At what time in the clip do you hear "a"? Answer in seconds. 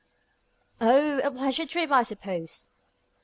1.19-1.29